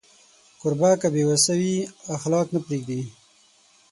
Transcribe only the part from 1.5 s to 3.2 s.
وي، اخلاق نه پرېږدي.